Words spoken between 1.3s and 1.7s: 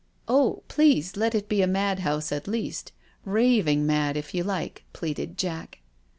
it be a